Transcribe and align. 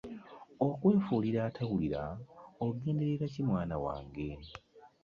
Okwefuulira 0.65 1.39
atawulira 1.49 2.01
ogenderera 2.65 3.25
ki 3.33 3.41
mwana 3.47 3.75
wange? 3.83 4.29